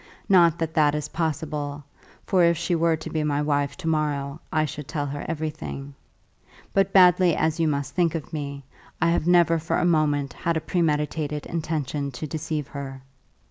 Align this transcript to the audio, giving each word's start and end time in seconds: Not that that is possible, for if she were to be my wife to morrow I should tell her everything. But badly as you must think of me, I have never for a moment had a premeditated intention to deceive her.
Not 0.27 0.57
that 0.57 0.73
that 0.73 0.95
is 0.95 1.09
possible, 1.09 1.83
for 2.25 2.43
if 2.43 2.57
she 2.57 2.73
were 2.73 2.95
to 2.97 3.09
be 3.11 3.23
my 3.23 3.39
wife 3.39 3.77
to 3.77 3.87
morrow 3.87 4.39
I 4.51 4.65
should 4.65 4.87
tell 4.87 5.05
her 5.05 5.23
everything. 5.29 5.93
But 6.73 6.91
badly 6.91 7.35
as 7.35 7.59
you 7.59 7.67
must 7.67 7.93
think 7.93 8.15
of 8.15 8.33
me, 8.33 8.63
I 8.99 9.11
have 9.11 9.27
never 9.27 9.59
for 9.59 9.77
a 9.77 9.85
moment 9.85 10.33
had 10.33 10.57
a 10.57 10.59
premeditated 10.59 11.45
intention 11.45 12.09
to 12.13 12.25
deceive 12.25 12.69
her. 12.69 13.03